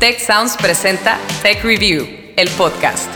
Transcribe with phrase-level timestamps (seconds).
[0.00, 3.06] Tech Sounds presenta Tech Review, el podcast.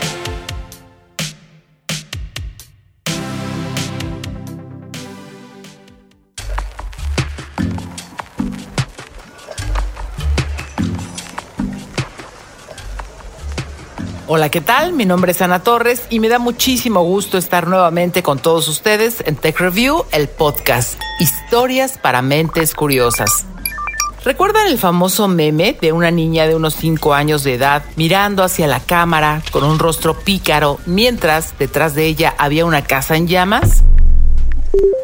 [14.27, 14.93] Hola, ¿qué tal?
[14.93, 19.23] Mi nombre es Ana Torres y me da muchísimo gusto estar nuevamente con todos ustedes
[19.25, 21.01] en Tech Review, el podcast.
[21.19, 23.47] Historias para mentes curiosas.
[24.25, 28.65] ¿Recuerdan el famoso meme de una niña de unos 5 años de edad mirando hacia
[28.65, 33.83] la cámara con un rostro pícaro mientras detrás de ella había una casa en llamas?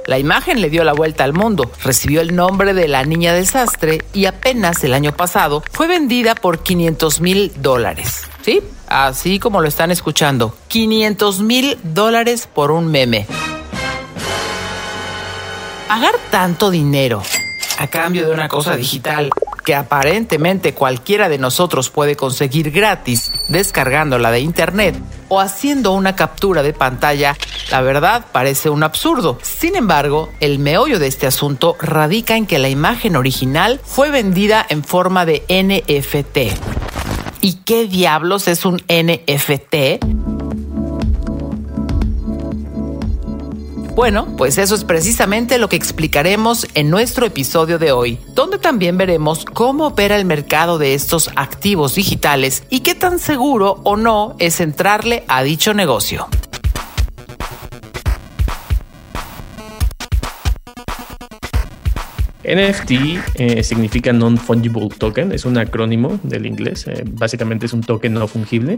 [0.07, 4.03] La imagen le dio la vuelta al mundo, recibió el nombre de la niña desastre
[4.11, 8.23] y apenas el año pasado fue vendida por 500 mil dólares.
[8.41, 8.61] ¿Sí?
[8.87, 13.27] Así como lo están escuchando, 500 mil dólares por un meme.
[15.87, 17.21] Pagar tanto dinero
[17.77, 19.29] a cambio de una cosa digital
[19.63, 24.95] que aparentemente cualquiera de nosotros puede conseguir gratis descargándola de internet
[25.27, 27.37] o haciendo una captura de pantalla,
[27.69, 29.37] la verdad parece un absurdo.
[29.41, 34.65] Sin embargo, el meollo de este asunto radica en que la imagen original fue vendida
[34.67, 36.37] en forma de NFT.
[37.41, 40.03] ¿Y qué diablos es un NFT?
[43.93, 48.97] Bueno, pues eso es precisamente lo que explicaremos en nuestro episodio de hoy, donde también
[48.97, 54.37] veremos cómo opera el mercado de estos activos digitales y qué tan seguro o no
[54.39, 56.27] es entrarle a dicho negocio.
[62.43, 62.91] NFT
[63.35, 68.27] eh, significa Non-Fungible Token, es un acrónimo del inglés, eh, básicamente es un token no
[68.27, 68.77] fungible.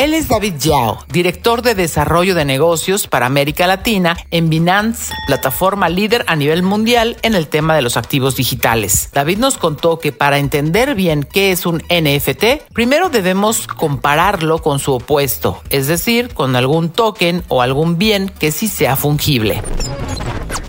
[0.00, 5.90] Él es David Yao, director de desarrollo de negocios para América Latina en Binance, plataforma
[5.90, 9.10] líder a nivel mundial en el tema de los activos digitales.
[9.12, 14.78] David nos contó que para entender bien qué es un NFT, primero debemos compararlo con
[14.78, 19.60] su opuesto, es decir, con algún token o algún bien que sí sea fungible.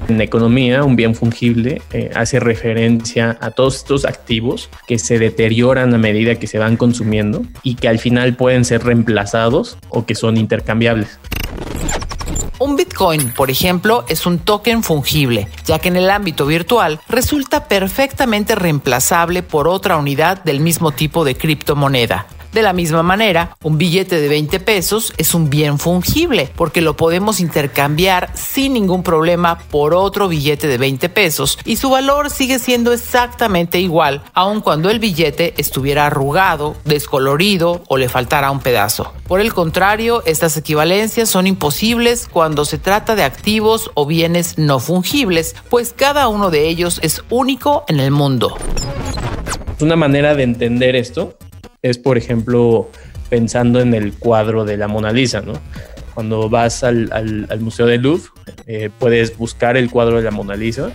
[0.07, 5.93] En economía, un bien fungible eh, hace referencia a todos estos activos que se deterioran
[5.93, 10.15] a medida que se van consumiendo y que al final pueden ser reemplazados o que
[10.15, 11.19] son intercambiables.
[12.59, 17.67] Un Bitcoin, por ejemplo, es un token fungible, ya que en el ámbito virtual resulta
[17.67, 22.27] perfectamente reemplazable por otra unidad del mismo tipo de criptomoneda.
[22.51, 26.97] De la misma manera, un billete de 20 pesos es un bien fungible porque lo
[26.97, 32.59] podemos intercambiar sin ningún problema por otro billete de 20 pesos y su valor sigue
[32.59, 39.13] siendo exactamente igual, aun cuando el billete estuviera arrugado, descolorido o le faltara un pedazo.
[39.29, 44.81] Por el contrario, estas equivalencias son imposibles cuando se trata de activos o bienes no
[44.81, 48.57] fungibles, pues cada uno de ellos es único en el mundo.
[49.79, 51.37] Una manera de entender esto
[51.81, 52.89] es, por ejemplo,
[53.29, 55.53] pensando en el cuadro de la Mona Lisa, ¿no?
[56.13, 58.29] Cuando vas al, Museo del Louvre,
[58.67, 60.91] eh, puedes buscar el cuadro de la Mona Lisa,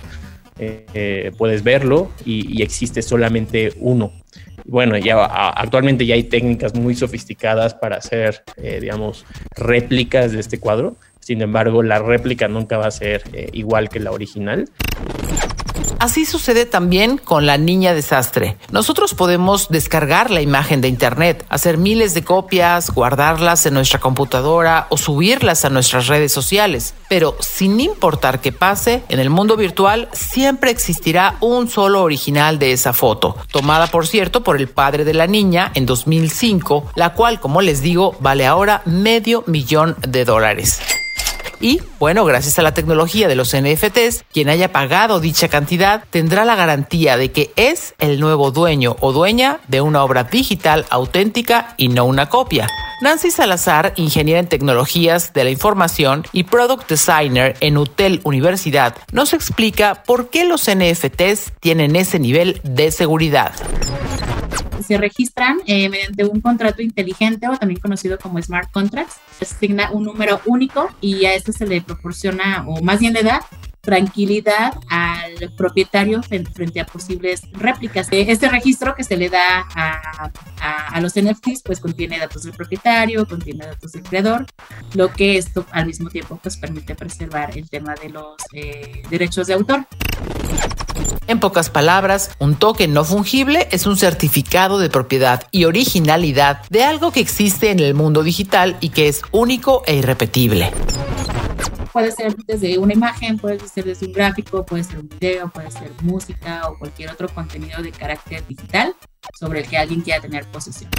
[0.59, 4.13] eh, eh, puedes verlo y, existe solamente uno.
[4.67, 9.25] Bueno, ya actualmente ya hay técnicas muy sofisticadas para hacer, digamos,
[9.55, 10.97] réplicas de este cuadro.
[11.21, 13.23] Sin embargo, la réplica nunca va a ser
[13.53, 14.69] igual que la original.
[15.99, 18.57] Así sucede también con la niña desastre.
[18.71, 24.87] Nosotros podemos descargar la imagen de Internet, hacer miles de copias, guardarlas en nuestra computadora
[24.91, 26.95] o subirlas a nuestras redes sociales.
[27.09, 32.73] Pero sin importar qué pase, en el mundo virtual siempre existirá un solo original de
[32.73, 37.41] esa foto, tomada por cierto por el padre de la niña en 2005, la cual,
[37.41, 40.81] como les digo, vale ahora medio millón de dólares.
[41.61, 46.45] Y bueno, gracias a la tecnología de los NFTs, quien haya pagado dicha cantidad tendrá
[46.45, 51.75] la garantía de que es el nuevo dueño o dueña de una obra digital auténtica
[51.77, 52.69] y no una copia.
[53.01, 59.35] Nancy Salazar, ingeniera en tecnologías de la información y product designer en UTEL Universidad, nos
[59.35, 63.53] explica por qué los NFTs tienen ese nivel de seguridad
[64.87, 69.17] se registran eh, mediante un contrato inteligente o también conocido como smart contracts.
[69.39, 73.23] Se asigna un número único y a este se le proporciona, o más bien le
[73.23, 73.45] da,
[73.87, 78.09] tranquilidad al propietario frente a posibles réplicas.
[78.11, 83.27] Eh, este registro que se le da a, los NFTs pues contiene datos del propietario,
[83.27, 84.47] contiene datos del creador,
[84.95, 89.47] lo que esto al mismo tiempo pues permite preservar el tema de los eh, derechos
[89.47, 89.87] de autor.
[91.29, 96.83] En pocas palabras, un token no fungible es un certificado de propiedad y originalidad de
[96.83, 100.73] algo que existe en el mundo digital y que es único e irrepetible
[101.97, 105.71] puede ser desde una imagen, puede ser desde un gráfico, puede ser un video, puede
[105.71, 108.95] ser música o cualquier otro contenido de carácter digital.
[109.41, 110.91] sobre el que alguien quiera tener posesión.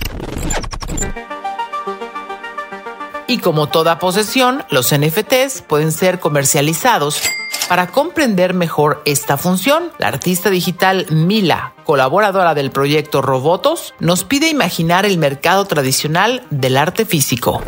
[3.27, 7.21] Y como toda posesión, los NFTs pueden ser comercializados.
[7.69, 14.49] Para comprender mejor esta función, la artista digital Mila, colaboradora del proyecto Robotos, nos pide
[14.49, 17.61] imaginar el mercado tradicional del arte físico.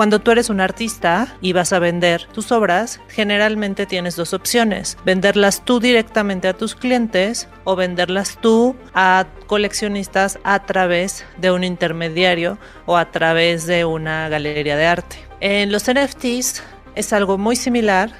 [0.00, 4.96] Cuando tú eres un artista y vas a vender tus obras, generalmente tienes dos opciones.
[5.04, 11.64] Venderlas tú directamente a tus clientes o venderlas tú a coleccionistas a través de un
[11.64, 12.56] intermediario
[12.86, 15.18] o a través de una galería de arte.
[15.40, 16.62] En los NFTs
[16.94, 18.10] es algo muy similar,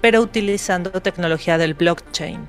[0.00, 2.48] pero utilizando tecnología del blockchain.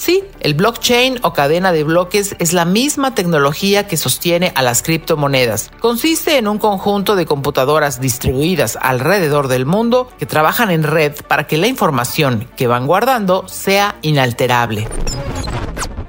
[0.00, 4.82] Sí, el blockchain o cadena de bloques es la misma tecnología que sostiene a las
[4.82, 5.70] criptomonedas.
[5.78, 11.46] Consiste en un conjunto de computadoras distribuidas alrededor del mundo que trabajan en red para
[11.46, 14.88] que la información que van guardando sea inalterable.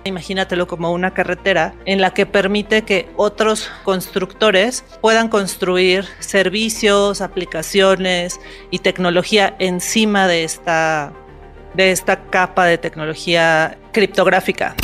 [0.06, 8.40] Imagínatelo como una carretera en la que permite que otros constructores puedan construir servicios, aplicaciones
[8.72, 11.12] y tecnología encima de esta
[11.74, 14.76] de esta capa de tecnología criptográfica.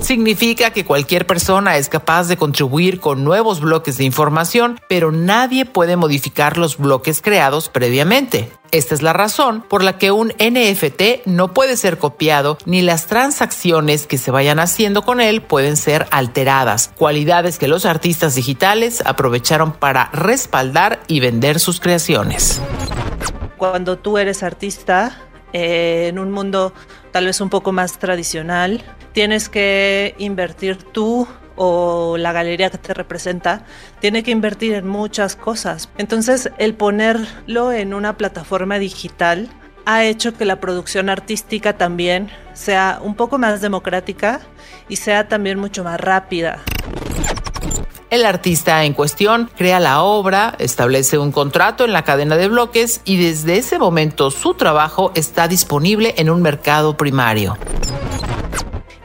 [0.00, 5.64] Significa que cualquier persona es capaz de contribuir con nuevos bloques de información, pero nadie
[5.64, 8.50] puede modificar los bloques creados previamente.
[8.72, 13.06] Esta es la razón por la que un NFT no puede ser copiado ni las
[13.06, 19.02] transacciones que se vayan haciendo con él pueden ser alteradas, cualidades que los artistas digitales
[19.04, 22.60] aprovecharon para respaldar y vender sus creaciones.
[23.56, 25.16] Cuando tú eres artista,
[25.52, 26.72] eh, en un mundo
[27.10, 28.82] tal vez un poco más tradicional,
[29.12, 31.26] tienes que invertir tú
[31.56, 33.64] o la galería que te representa
[34.00, 35.88] tiene que invertir en muchas cosas.
[35.98, 39.48] Entonces, el ponerlo en una plataforma digital
[39.84, 44.40] ha hecho que la producción artística también sea un poco más democrática
[44.88, 46.60] y sea también mucho más rápida.
[48.12, 53.00] El artista en cuestión crea la obra, establece un contrato en la cadena de bloques
[53.06, 57.56] y desde ese momento su trabajo está disponible en un mercado primario.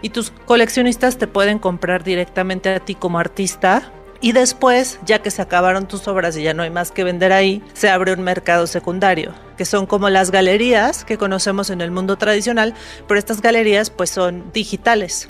[0.01, 5.31] Y tus coleccionistas te pueden comprar directamente a ti como artista y después, ya que
[5.31, 8.23] se acabaron tus obras y ya no hay más que vender ahí, se abre un
[8.23, 12.73] mercado secundario, que son como las galerías que conocemos en el mundo tradicional,
[13.07, 15.27] pero estas galerías pues son digitales.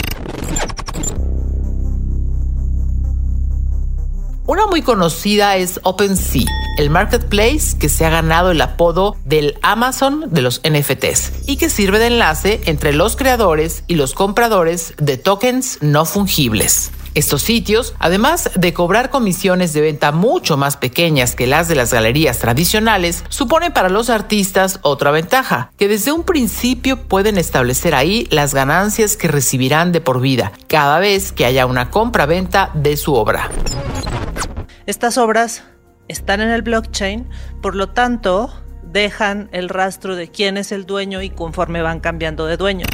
[4.47, 6.45] Una muy conocida es OpenSea,
[6.77, 11.69] el marketplace que se ha ganado el apodo del Amazon de los NFTs y que
[11.69, 16.91] sirve de enlace entre los creadores y los compradores de tokens no fungibles.
[17.13, 21.91] Estos sitios, además de cobrar comisiones de venta mucho más pequeñas que las de las
[21.91, 28.27] galerías tradicionales, suponen para los artistas otra ventaja, que desde un principio pueden establecer ahí
[28.29, 33.13] las ganancias que recibirán de por vida cada vez que haya una compra-venta de su
[33.13, 33.49] obra.
[34.87, 35.65] Estas obras
[36.07, 37.27] están en el blockchain,
[37.61, 38.49] por lo tanto,
[38.83, 42.85] dejan el rastro de quién es el dueño y conforme van cambiando de dueño.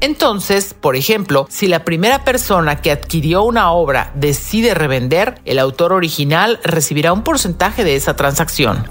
[0.00, 5.92] Entonces, por ejemplo, si la primera persona que adquirió una obra decide revender, el autor
[5.92, 8.84] original recibirá un porcentaje de esa transacción.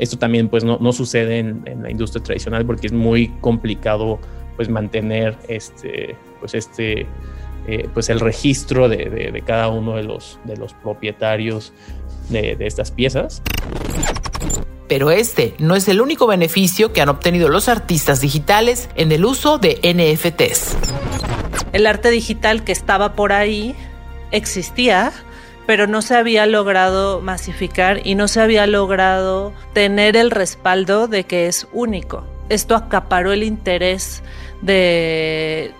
[0.00, 4.18] Esto también pues no, sucede en, la industria tradicional porque es muy complicado
[4.56, 7.06] pues mantener este, pues este
[7.70, 11.74] eh, pues el registro de, cada uno de los, de los propietarios
[12.30, 13.42] de, de estas piezas.
[14.88, 19.26] Pero este no es el único beneficio que han obtenido los artistas digitales en el
[19.26, 20.78] uso de NFTs.
[21.74, 23.74] El arte digital que estaba por ahí
[24.30, 25.12] existía,
[25.66, 31.24] pero no se había logrado masificar y no se había logrado tener el respaldo de
[31.24, 32.24] que es único.
[32.48, 34.22] Esto acaparó el interés
[34.62, 35.74] de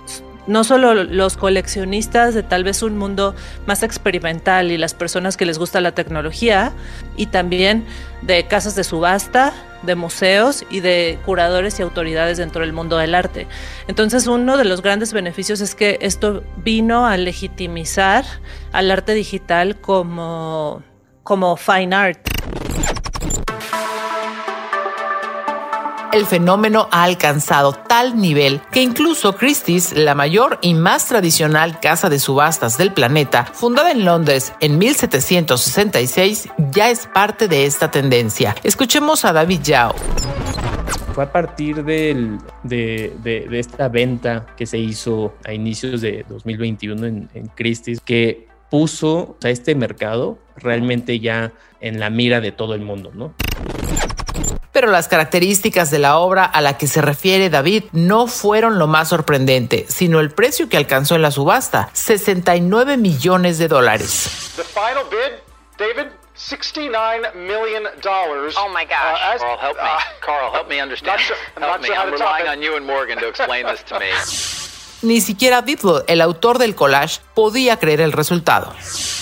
[0.49, 3.37] no solo los coleccionistas de tal vez un mundo
[3.67, 6.73] más experimental y las personas que les gusta la tecnología,
[7.17, 7.85] y también
[8.23, 9.53] de casas de subasta,
[9.83, 13.47] de museos y de curadores y autoridades dentro del mundo del arte.
[13.87, 18.25] Entonces uno de los grandes beneficios es que esto vino a legitimizar
[18.73, 20.83] al arte digital como,
[21.23, 22.29] como fine art.
[26.13, 32.09] El fenómeno ha alcanzado tal nivel que incluso Christie's, la mayor y más tradicional casa
[32.09, 38.55] de subastas del planeta, fundada en Londres en 1766, ya es parte de esta tendencia.
[38.63, 39.95] Escuchemos a David Yao.
[41.15, 42.39] Fue a partir de,
[43.51, 49.51] esta venta que se hizo a inicios de 2021 en, en Christie's que puso a
[49.51, 53.35] este mercado realmente ya en la mira de todo el mundo, ¿no?
[54.79, 58.87] Pero las características de la obra a la que se refiere David no fueron lo
[58.87, 64.53] más sorprendente, sino el precio que alcanzó en la subasta, 69 millones de dólares.
[64.55, 65.41] The final bid,
[65.77, 67.89] David, $69 million.
[68.07, 69.19] Oh my gosh.
[69.21, 69.83] Uh, as- Carl, help me.
[69.83, 71.17] uh, Carl, help me understand.
[71.17, 71.97] not sure- I'm help not me.
[71.97, 72.49] I'm relying it.
[72.49, 74.13] on you and Morgan to explain this to me.
[75.03, 78.73] Ni siquiera Beatle, el autor del collage, podía creer el resultado.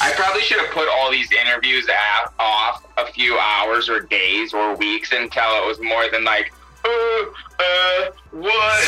[0.01, 4.55] I probably should have put all these interviews a- off a few hours or days
[4.55, 6.51] or weeks until it was more than like,
[6.85, 7.27] uh,
[7.61, 8.83] uh, what?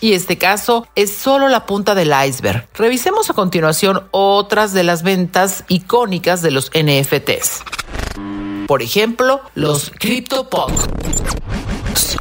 [0.00, 2.68] Y este caso es solo la punta del iceberg.
[2.74, 7.64] Revisemos a continuación otras de las ventas icónicas de los NFTs.
[8.66, 10.72] Por ejemplo, los CryptoPunk.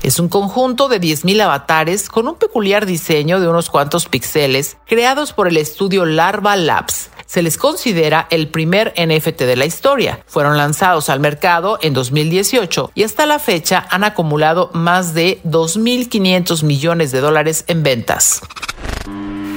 [0.01, 5.33] Es un conjunto de 10.000 avatares con un peculiar diseño de unos cuantos píxeles creados
[5.33, 7.09] por el estudio Larva Labs.
[7.25, 10.23] Se les considera el primer NFT de la historia.
[10.27, 16.63] Fueron lanzados al mercado en 2018 y hasta la fecha han acumulado más de 2.500
[16.63, 18.41] millones de dólares en ventas.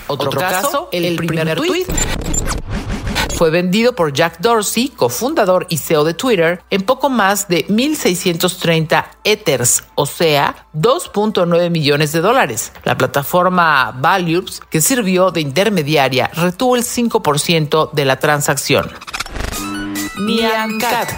[0.09, 1.87] Otro, caso, el, primer, tweet.
[3.40, 9.06] Fue vendido por Jack Dorsey, cofundador y CEO de Twitter, en poco más de 1.630
[9.25, 12.70] Ethers, o sea, 2.9 millones de dólares.
[12.85, 18.90] La plataforma Values, que sirvió de intermediaria, retuvo el 5% de la transacción.
[20.18, 21.09] Nyan Cat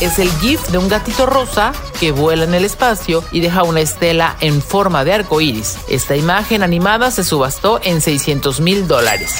[0.00, 3.80] es el GIF de un gatito rosa que vuela en el espacio y deja una
[3.80, 5.76] estela en forma de arco iris.
[5.90, 9.34] Esta imagen animada se subastó en 600 mil dólares.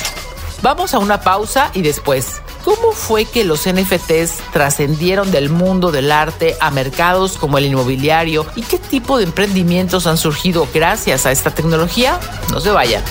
[0.62, 6.12] Vamos a una pausa y después, ¿cómo fue que los NFTs trascendieron del mundo del
[6.12, 11.32] arte a mercados como el inmobiliario y qué tipo de emprendimientos han surgido gracias a
[11.32, 12.20] esta tecnología?
[12.52, 13.02] No se vayan.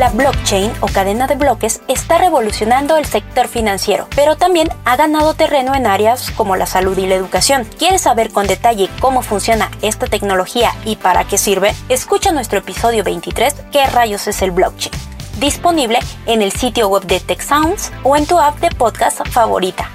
[0.00, 5.34] La blockchain o cadena de bloques está revolucionando el sector financiero, pero también ha ganado
[5.34, 7.66] terreno en áreas como la salud y la educación.
[7.78, 11.74] ¿Quieres saber con detalle cómo funciona esta tecnología y para qué sirve?
[11.90, 14.94] Escucha nuestro episodio 23, ¿Qué rayos es el blockchain?
[15.38, 19.90] Disponible en el sitio web de Tech Sounds o en tu app de podcast favorita.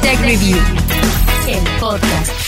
[0.00, 0.56] Tech Review.
[1.48, 2.47] El podcast.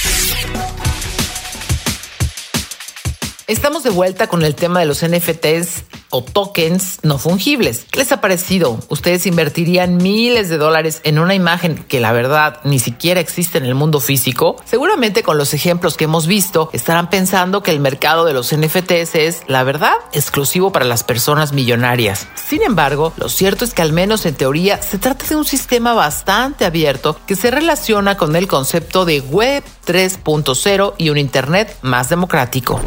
[3.50, 7.86] Estamos de vuelta con el tema de los NFTs o tokens no fungibles.
[7.90, 8.78] ¿Qué les ha parecido?
[8.88, 13.64] ¿Ustedes invertirían miles de dólares en una imagen que la verdad ni siquiera existe en
[13.64, 14.56] el mundo físico?
[14.64, 19.14] Seguramente con los ejemplos que hemos visto estarán pensando que el mercado de los NFTs
[19.14, 22.26] es, la verdad, exclusivo para las personas millonarias.
[22.34, 25.94] Sin embargo, lo cierto es que al menos en teoría se trata de un sistema
[25.94, 32.08] bastante abierto que se relaciona con el concepto de Web 3.0 y un Internet más
[32.08, 32.80] democrático.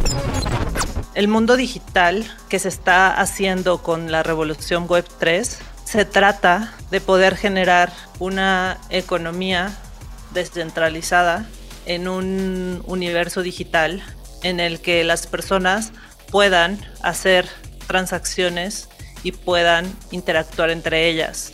[1.16, 7.02] El mundo digital que se está haciendo con la revolución Web 3 se trata de
[7.02, 9.78] poder generar una economía
[10.34, 11.46] descentralizada
[11.86, 14.02] en un universo digital
[14.42, 15.92] en el que las personas
[16.32, 17.48] puedan hacer
[17.86, 18.90] transacciones
[19.22, 21.54] y puedan interactuar entre ellas.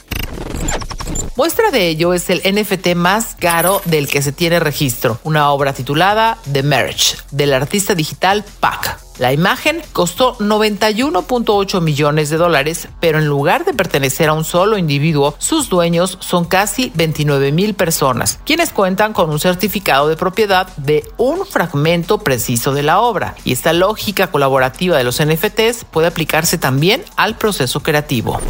[1.40, 5.72] Muestra de ello es el NFT más caro del que se tiene registro, una obra
[5.72, 9.00] titulada The Marriage, del artista digital Pac.
[9.20, 14.78] La imagen costó 91.8 millones de dólares, pero en lugar de pertenecer a un solo
[14.78, 20.68] individuo, sus dueños son casi 29 mil personas, quienes cuentan con un certificado de propiedad
[20.76, 23.36] de un fragmento preciso de la obra.
[23.46, 28.42] Y esta lógica colaborativa de los NFTs puede aplicarse también al proceso creativo.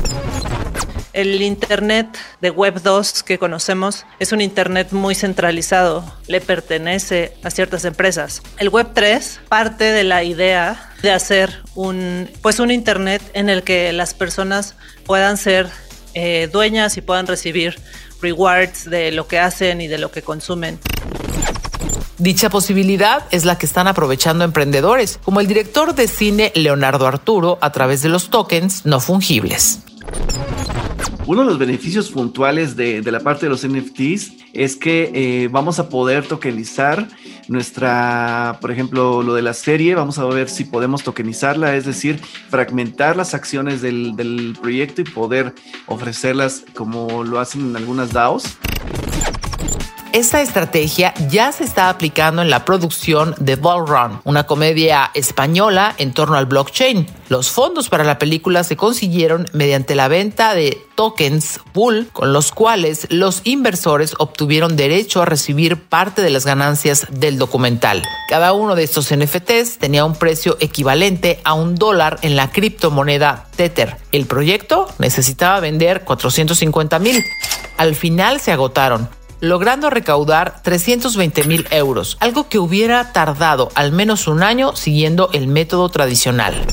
[1.19, 7.49] El Internet de Web 2 que conocemos es un Internet muy centralizado, le pertenece a
[7.49, 8.41] ciertas empresas.
[8.57, 13.63] El Web 3 parte de la idea de hacer un, pues un Internet en el
[13.63, 15.67] que las personas puedan ser
[16.13, 17.77] eh, dueñas y puedan recibir
[18.21, 20.79] rewards de lo que hacen y de lo que consumen.
[22.17, 27.57] Dicha posibilidad es la que están aprovechando emprendedores, como el director de cine Leonardo Arturo
[27.59, 29.79] a través de los tokens no fungibles.
[31.29, 35.47] Uno de los beneficios puntuales de, de la parte de los NFTs es que eh,
[35.47, 37.07] vamos a poder tokenizar
[37.47, 42.19] nuestra, por ejemplo, lo de la serie, vamos a ver si podemos tokenizarla, es decir,
[42.49, 45.53] fragmentar las acciones del, del proyecto y poder
[45.85, 48.57] ofrecerlas como lo hacen en algunas DAOs.
[50.11, 55.93] Esta estrategia ya se está aplicando en la producción de Ball Run, una comedia española
[55.99, 57.05] en torno al blockchain.
[57.29, 62.51] Los fondos para la película se consiguieron mediante la venta de tokens Bull, con los
[62.51, 68.01] cuales los inversores obtuvieron derecho a recibir parte de las ganancias del documental.
[68.29, 73.45] Cada uno de estos NFTs tenía un precio equivalente a un dólar en la criptomoneda
[73.55, 73.97] Tether.
[74.11, 77.23] El proyecto necesitaba vender 450 mil.
[77.77, 79.07] Al final se agotaron
[79.41, 85.47] logrando recaudar 320 mil euros, algo que hubiera tardado al menos un año siguiendo el
[85.47, 86.65] método tradicional.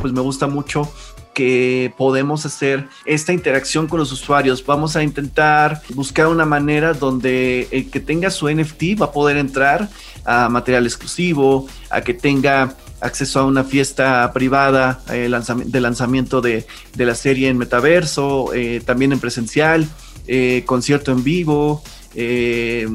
[0.00, 0.90] Pues me gusta mucho
[1.34, 4.66] que podemos hacer esta interacción con los usuarios.
[4.66, 9.36] Vamos a intentar buscar una manera donde el que tenga su NFT va a poder
[9.36, 9.88] entrar
[10.24, 15.30] a material exclusivo, a que tenga acceso a una fiesta privada eh,
[15.64, 19.88] de lanzamiento de, la serie en metaverso, eh, también en presencial.
[20.30, 21.82] Eh, concierto en vivo,
[22.14, 22.86] eh,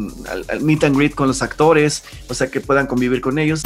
[0.49, 3.63] al, meet and greet con los actores, o sea que puedan convivir con ellos.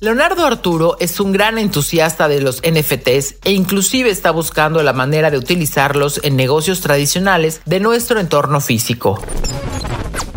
[0.00, 5.30] Leonardo Arturo es un gran entusiasta de los NFTs e inclusive está buscando la manera
[5.30, 9.18] de utilizarlos en negocios tradicionales de nuestro entorno físico.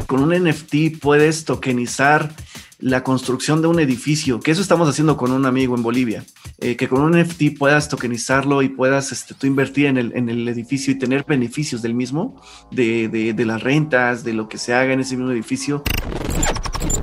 [0.08, 2.32] Con un NFT puedes tokenizar
[2.80, 6.24] la construcción de un edificio, que eso estamos haciendo con un amigo en Bolivia,
[6.60, 10.30] eh, que con un NFT puedas tokenizarlo y puedas este, tú invertir en el, en
[10.30, 14.58] el, edificio y tener beneficios del mismo, de, de, de las rentas, de lo que
[14.58, 15.84] se haga en ese mismo edificio.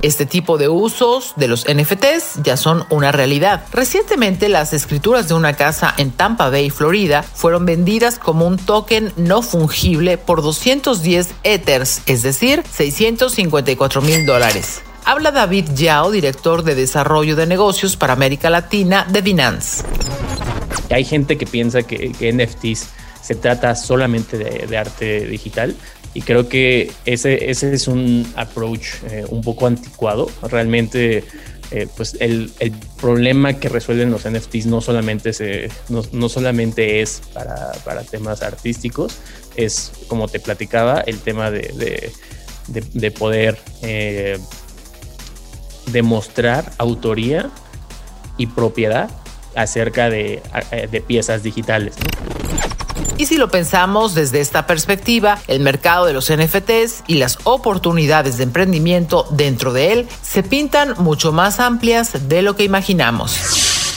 [0.01, 3.65] Este tipo de usos de los NFTs ya son una realidad.
[3.71, 9.13] Recientemente las escrituras de una casa en Tampa Bay, Florida, fueron vendidas como un token
[9.15, 14.81] no fungible por 210 Ethers, es decir, 654 mil dólares.
[15.07, 19.81] Habla David Yao, director de desarrollo de negocios para América Latina de Binance.
[20.89, 22.89] Hay gente que piensa que, NFTs
[23.21, 25.73] se trata solamente de, arte digital
[26.13, 30.29] y creo que ese, ese es un approach eh, un poco anticuado.
[30.41, 31.23] Realmente,
[31.71, 32.51] eh, pues el,
[32.99, 39.19] problema que resuelven los NFTs no solamente, se, no, solamente es para, para, temas artísticos,
[39.55, 42.11] es como te platicaba, el tema de,
[42.67, 44.37] de, poder eh,
[45.87, 47.49] demostrar autoría
[48.37, 49.09] y propiedad
[49.55, 50.41] acerca de,
[50.71, 51.95] eh, piezas digitales.
[53.17, 58.37] Y si lo pensamos desde esta perspectiva, el mercado de los NFTs y las oportunidades
[58.37, 63.35] de emprendimiento dentro de él se pintan mucho más amplias de lo que imaginamos.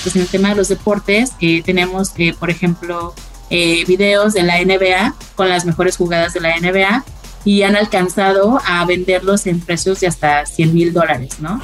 [0.02, 3.14] Pues en el tema de los deportes, eh, tenemos, eh, por ejemplo,
[3.50, 7.04] videos de la NBA con las mejores jugadas de la NBA
[7.44, 11.60] y han alcanzado a venderlos en precios de hasta 100 mil dólares, ¿no?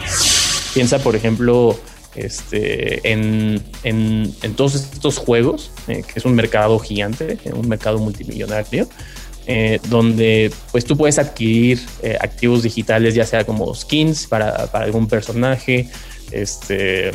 [0.74, 1.78] Piensa, por ejemplo,
[2.16, 7.98] este, en, en, todos estos juegos, eh, que es un mercado gigante, eh, un mercado
[7.98, 8.88] multimillonario,
[9.46, 11.80] eh, donde pues tú puedes adquirir
[12.20, 15.88] activos digitales, ya sea como skins para, para algún personaje,
[16.32, 17.12] este,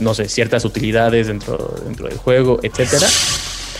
[0.00, 3.06] no sé, ciertas utilidades dentro, dentro del juego, etcétera.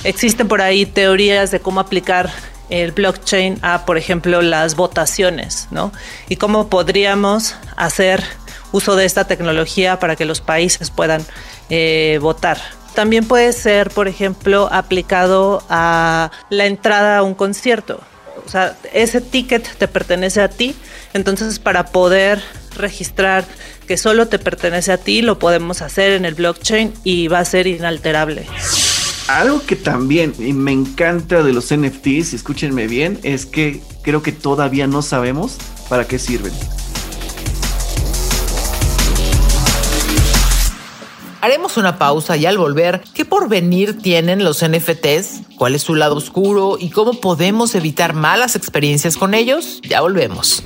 [0.05, 2.31] Existen por ahí teorías de cómo aplicar
[2.71, 5.93] el blockchain a, por ejemplo, las votaciones, ¿no?
[6.29, 8.25] Y cómo podríamos hacer
[8.73, 11.25] uso de esta tecnología para que los países puedan
[11.71, 12.61] eh, votar.
[12.95, 18.01] También puede ser, por ejemplo, aplicado a la entrada a un concierto.
[18.45, 20.75] O sea, ese ticket te pertenece a ti,
[21.15, 22.41] entonces para poder
[22.77, 23.45] registrar
[23.87, 27.45] que solo te pertenece a ti, lo podemos hacer en el blockchain y va a
[27.45, 28.47] ser inalterable.
[29.29, 34.87] Algo que también me encanta de los NFTs, escúchenme bien, es que creo que todavía
[34.87, 35.59] no sabemos
[35.89, 36.53] para qué sirven.
[41.41, 45.43] Haremos una pausa y al volver, ¿qué porvenir tienen los NFTs?
[45.59, 49.81] ¿Cuál es su lado oscuro y cómo podemos evitar malas experiencias con ellos?
[49.83, 50.63] Ya volvemos.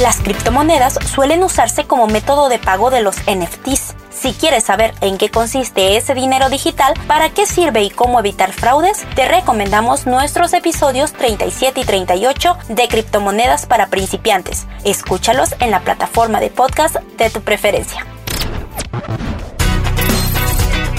[0.00, 3.94] Las criptomonedas suelen usarse como método de pago de los NFTs.
[4.24, 8.54] Si quieres saber en qué consiste ese dinero digital, para qué sirve y cómo evitar
[8.54, 14.66] fraudes, te recomendamos nuestros episodios 37 y 38 de criptomonedas para principiantes.
[14.82, 18.06] Escúchalos en la plataforma de podcast de tu preferencia.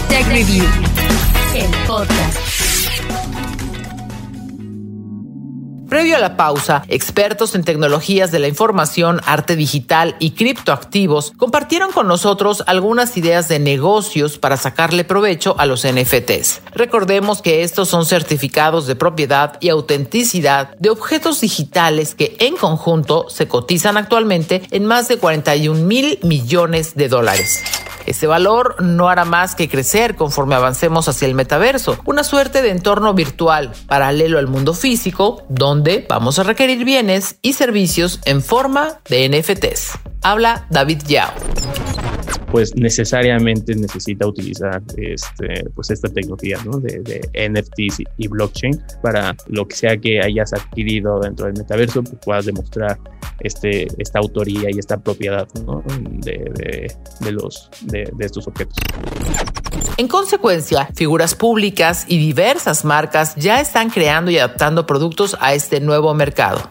[0.07, 0.65] Tech Review,
[1.55, 2.74] el podcast.
[5.95, 11.93] Previo a la pausa, expertos en tecnologías de la información, arte digital y criptoactivos compartieron
[11.93, 16.63] con nosotros algunas ideas de negocios para sacarle provecho a los NFTs.
[16.73, 23.29] Recordemos que estos son certificados de propiedad y autenticidad de objetos digitales que en conjunto
[23.29, 27.63] se cotizan actualmente en más de 41 mil millones de dólares.
[28.05, 32.69] Ese valor no hará más que crecer conforme avancemos hacia el metaverso, una suerte de
[32.69, 38.99] entorno virtual paralelo al mundo físico, donde vamos a requerir bienes y servicios en forma
[39.09, 39.99] de NFTs.
[40.21, 41.33] Habla David Yao
[42.55, 46.79] pues necesariamente necesita utilizar este, pues esta tecnología ¿no?
[46.79, 52.15] de, NFTs y blockchain para lo que sea que hayas adquirido dentro del metaverso, pues
[52.23, 52.97] puedas demostrar
[53.41, 55.83] este, esta autoría y esta propiedad ¿no?
[56.21, 56.89] de,
[57.19, 58.77] de, los, de estos objetos.
[59.97, 65.81] En consecuencia, figuras públicas y diversas marcas ya están creando y adaptando productos a este
[65.81, 66.69] nuevo mercado.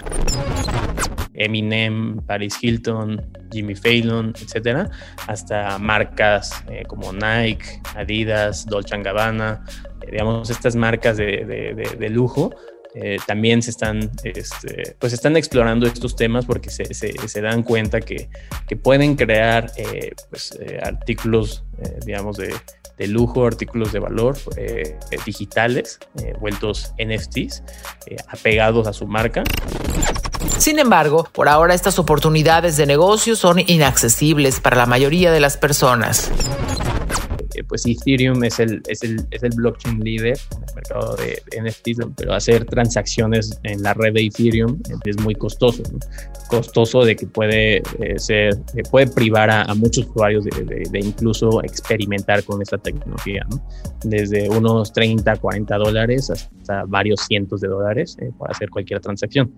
[1.35, 3.21] Eminem, Paris Hilton,
[3.53, 4.91] Jimmy Fallon, etcétera,
[5.27, 9.65] hasta marcas eh, como Nike, Adidas, Dolce Gabbana,
[10.03, 12.55] eh, digamos, estas marcas de, lujo.
[12.97, 18.01] Eh, también se están, este, pues están explorando estos temas porque se, se, dan cuenta
[18.01, 18.29] que,
[18.69, 19.73] que pueden crear
[20.31, 21.65] pues, artículos,
[22.07, 22.55] digamos, de,
[22.97, 24.37] de lujo, artículos de valor
[25.27, 25.99] digitales,
[26.39, 27.65] vueltos NFTs,
[28.29, 29.43] apegados a su marca.
[30.59, 35.57] Sin embargo, por ahora estas oportunidades de negocio son inaccesibles para la mayoría de las
[35.57, 36.31] personas.
[37.55, 41.43] Eh, pues Ethereum es el, es el, es el blockchain líder en el mercado de,
[41.63, 45.83] NFTs, pero hacer transacciones en la red de Ethereum es muy costoso,
[46.49, 51.63] costoso de que puede eh, ser, eh, puede privar a, muchos usuarios de, de, incluso
[51.63, 53.47] experimentar con esta tecnología,
[54.03, 59.53] desde unos 30, 40 dólares hasta varios cientos de dólares para hacer cualquier transacción.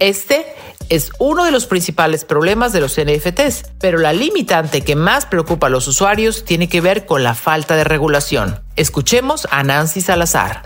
[0.00, 0.46] Este
[0.88, 5.66] es uno de los principales problemas de los NFTs, pero la limitante que más preocupa
[5.66, 8.60] a los usuarios tiene que ver con la falta de regulación.
[8.76, 10.62] Escuchemos a Nancy Salazar.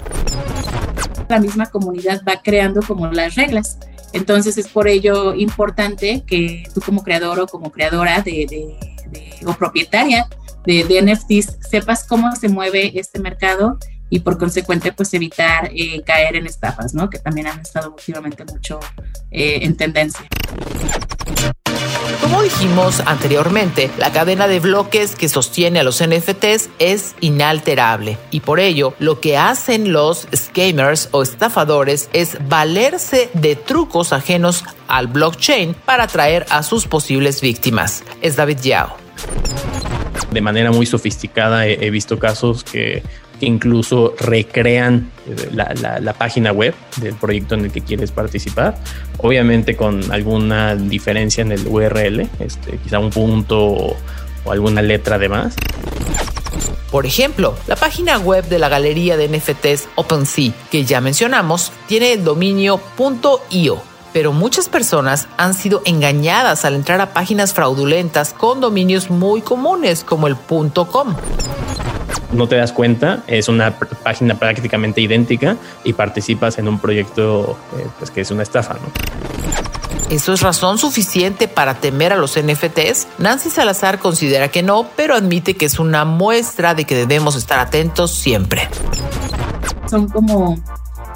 [1.28, 3.78] La misma comunidad va creando como las reglas.
[4.12, 8.78] Entonces es por ello importante que tú como creador o como creadora de,
[9.44, 10.28] o propietaria
[10.64, 16.02] de, de NFTs sepas cómo se mueve este mercado y por consecuente pues evitar eh,
[16.04, 17.10] caer en estafas, ¿no?
[17.10, 18.80] Que también han estado últimamente mucho
[19.30, 20.26] eh, en tendencia.
[22.20, 28.40] Como dijimos anteriormente, la cadena de bloques que sostiene a los NFTs es inalterable y
[28.40, 35.06] por ello lo que hacen los scammers o estafadores es valerse de trucos ajenos al
[35.06, 38.02] blockchain para atraer a sus posibles víctimas.
[38.20, 38.96] Es David Yao.
[40.30, 43.02] De manera muy sofisticada he visto casos que
[43.44, 48.78] incluso recrean eh, la, página web del proyecto en el que quieres participar,
[49.18, 53.96] obviamente con alguna diferencia en el URL, este, quizá un punto o,
[54.50, 55.56] alguna letra de más.
[56.90, 62.12] Por ejemplo, la página web de la galería de NFTs OpenSea, que ya mencionamos, tiene
[62.12, 62.80] el dominio
[63.50, 69.40] .io, pero muchas personas han sido engañadas al entrar a páginas fraudulentas con dominios muy
[69.40, 71.16] comunes como el .com
[72.32, 77.86] no te das cuenta, es una página prácticamente idéntica y participas en un proyecto eh,
[77.98, 78.76] pues que es una estafa,
[80.10, 83.08] ¿Eso es razón suficiente para temer a los NFTs?
[83.18, 87.58] Nancy Salazar considera que no, pero admite que es una muestra de que debemos estar
[87.58, 88.68] atentos siempre.
[89.88, 90.58] Son como